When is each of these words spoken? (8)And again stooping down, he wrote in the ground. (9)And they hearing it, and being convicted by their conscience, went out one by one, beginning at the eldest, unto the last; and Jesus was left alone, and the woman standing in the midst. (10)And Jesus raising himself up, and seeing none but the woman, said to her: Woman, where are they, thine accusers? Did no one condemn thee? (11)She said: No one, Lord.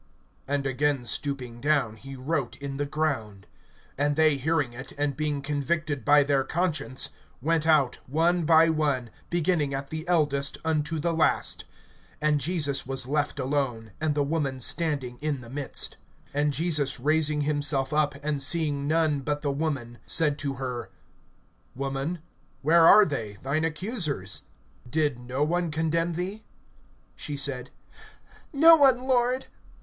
(8)And 0.47 0.65
again 0.65 1.05
stooping 1.05 1.61
down, 1.61 1.95
he 1.95 2.15
wrote 2.15 2.55
in 2.55 2.77
the 2.77 2.87
ground. 2.87 3.45
(9)And 3.99 4.15
they 4.15 4.35
hearing 4.35 4.73
it, 4.73 4.93
and 4.97 5.15
being 5.15 5.43
convicted 5.43 6.03
by 6.03 6.23
their 6.23 6.43
conscience, 6.43 7.11
went 7.39 7.67
out 7.67 7.99
one 8.07 8.43
by 8.43 8.67
one, 8.67 9.11
beginning 9.29 9.75
at 9.75 9.91
the 9.91 10.07
eldest, 10.07 10.57
unto 10.65 10.97
the 10.97 11.13
last; 11.13 11.65
and 12.19 12.39
Jesus 12.41 12.83
was 12.87 13.05
left 13.05 13.37
alone, 13.37 13.91
and 14.01 14.15
the 14.15 14.23
woman 14.23 14.59
standing 14.59 15.19
in 15.19 15.41
the 15.41 15.51
midst. 15.51 15.97
(10)And 16.33 16.49
Jesus 16.49 16.99
raising 16.99 17.41
himself 17.41 17.93
up, 17.93 18.15
and 18.23 18.41
seeing 18.41 18.87
none 18.87 19.19
but 19.19 19.43
the 19.43 19.51
woman, 19.51 19.99
said 20.07 20.39
to 20.39 20.55
her: 20.55 20.89
Woman, 21.75 22.23
where 22.63 22.87
are 22.87 23.05
they, 23.05 23.33
thine 23.33 23.63
accusers? 23.63 24.45
Did 24.89 25.19
no 25.19 25.43
one 25.43 25.69
condemn 25.69 26.13
thee? 26.13 26.43
(11)She 27.19 27.37
said: 27.37 27.69
No 28.51 28.75
one, 28.75 29.03
Lord. 29.03 29.45